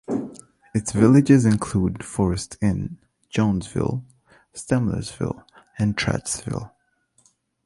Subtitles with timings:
[0.73, 2.97] Its villages include Forest Inn,
[3.29, 4.03] Jonesville,
[4.51, 5.43] Stemlersville,
[5.77, 6.71] and Trachsville.